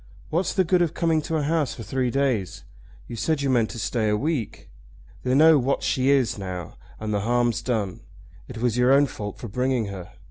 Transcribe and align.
"What's 0.31 0.55
the 0.55 0.63
good 0.63 0.81
of 0.81 0.95
coming 0.95 1.21
to 1.21 1.35
a 1.37 1.43
house 1.43 1.75
for 1.75 1.83
three 1.83 2.09
days? 2.09 2.63
You 3.07 3.15
said 3.15 3.43
you 3.43 3.51
meant 3.51 3.69
to 3.69 3.77
stay 3.77 4.09
a 4.09 4.17
week. 4.17 4.71
They 5.21 5.35
know 5.35 5.59
what 5.59 5.83
she 5.83 6.09
is 6.09 6.39
now, 6.39 6.75
and 6.99 7.13
the 7.13 7.19
harm's 7.19 7.61
done. 7.61 7.99
It 8.47 8.57
was 8.57 8.77
your 8.79 8.91
own 8.91 9.05
fault 9.05 9.37
for 9.37 9.47
bringing 9.47 9.89
her. 9.89 10.11